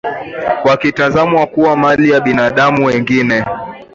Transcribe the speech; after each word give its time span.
wakitazamwa 0.63 1.47
kuwa 1.47 1.77
mali 1.77 2.09
ya 2.09 2.21
binadamu 2.21 2.85
wengine 2.85 3.45